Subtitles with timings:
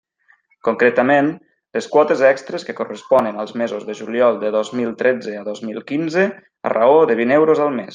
[0.67, 1.29] Concretament,
[1.79, 5.65] les quotes extres que corresponen als mesos de juliol de dos mil tretze a dos
[5.71, 6.29] mil quinze,
[6.69, 7.89] a raó de vint euros al mes.